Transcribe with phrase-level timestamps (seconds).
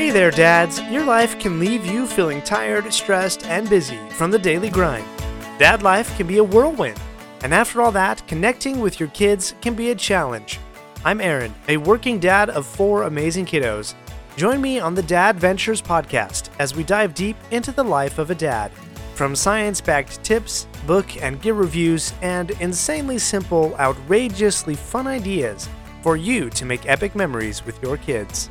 [0.00, 0.80] Hey there, dads.
[0.84, 5.04] Your life can leave you feeling tired, stressed, and busy from the daily grind.
[5.58, 6.98] Dad life can be a whirlwind.
[7.42, 10.58] And after all that, connecting with your kids can be a challenge.
[11.04, 13.92] I'm Aaron, a working dad of four amazing kiddos.
[14.38, 18.34] Join me on the Dadventures podcast as we dive deep into the life of a
[18.34, 18.72] dad.
[19.14, 25.68] From science backed tips, book and gear reviews, and insanely simple, outrageously fun ideas
[26.02, 28.48] for you to make epic memories with your kids.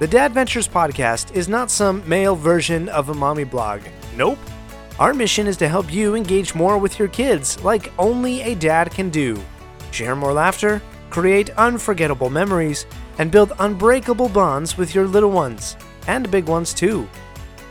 [0.00, 3.80] The Dadventures podcast is not some male version of a mommy blog.
[4.16, 4.40] Nope.
[4.98, 8.90] Our mission is to help you engage more with your kids like only a dad
[8.90, 9.40] can do.
[9.92, 12.86] Share more laughter, create unforgettable memories,
[13.18, 15.76] and build unbreakable bonds with your little ones,
[16.08, 17.08] and big ones too.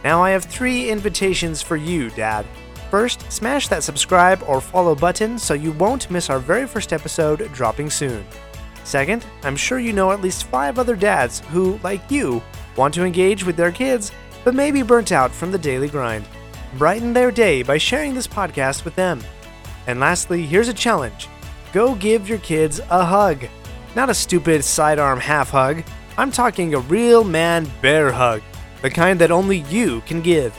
[0.05, 2.45] Now I have three invitations for you, Dad.
[2.89, 7.51] First, smash that subscribe or follow button so you won't miss our very first episode
[7.51, 8.25] dropping soon.
[8.83, 12.41] Second, I'm sure you know at least five other dads who, like you,
[12.75, 14.11] want to engage with their kids
[14.43, 16.25] but may be burnt out from the daily grind.
[16.77, 19.21] Brighten their day by sharing this podcast with them.
[19.87, 21.27] And lastly, here's a challenge
[21.71, 23.45] go give your kids a hug.
[23.95, 25.83] Not a stupid sidearm half hug.
[26.17, 28.41] I'm talking a real man bear hug,
[28.81, 30.57] the kind that only you can give.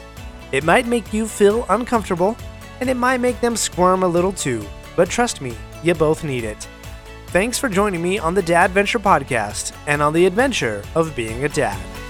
[0.51, 2.37] It might make you feel uncomfortable,
[2.81, 4.65] and it might make them squirm a little too,
[4.97, 6.69] but trust me, you both need it.
[7.35, 11.49] Thanks for joining me on the Dadventure podcast and on the adventure of being a
[11.49, 12.04] dad.